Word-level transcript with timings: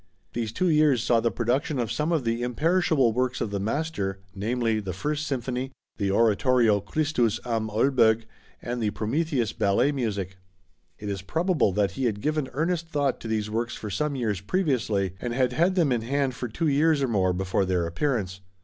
These 0.33 0.51
two 0.51 0.67
years 0.69 1.03
saw 1.03 1.19
the 1.19 1.29
production 1.29 1.77
of 1.77 1.91
some 1.91 2.11
of 2.11 2.23
the 2.23 2.41
imperishable 2.41 3.13
works 3.13 3.39
of 3.39 3.51
the 3.51 3.59
master, 3.59 4.17
namely: 4.33 4.79
the 4.79 4.93
First 4.93 5.27
Symphony, 5.27 5.73
the 5.97 6.09
Oratorio 6.09 6.79
Christus 6.79 7.39
am 7.45 7.69
Oelberg, 7.69 8.23
and 8.63 8.81
the 8.81 8.89
Prometheus 8.89 9.53
Ballet 9.53 9.91
Music. 9.91 10.37
It 10.97 11.07
is 11.07 11.21
probable 11.21 11.71
that 11.73 11.91
he 11.91 12.05
had 12.05 12.19
given 12.19 12.49
earnest 12.53 12.87
thought 12.87 13.19
to 13.19 13.27
these 13.27 13.51
works 13.51 13.75
for 13.75 13.91
some 13.91 14.15
years 14.15 14.41
previously, 14.41 15.13
and 15.21 15.35
had 15.35 15.53
had 15.53 15.75
them 15.75 15.91
in 15.91 16.01
hand 16.01 16.33
for 16.33 16.47
two 16.47 16.67
years 16.67 17.03
or 17.03 17.07
more 17.07 17.31
before 17.31 17.63
their 17.63 17.85
appearance. 17.85 18.41